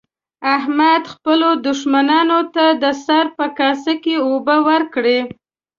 احمد 0.55 1.03
خپلو 1.13 1.49
دوښمنانو 1.65 2.39
ته 2.55 2.65
د 2.83 2.85
سره 3.05 3.29
په 3.37 3.45
کاسه 3.59 3.93
کې 4.03 4.15
اوبه 4.29 4.55
ورکړې. 4.69 5.19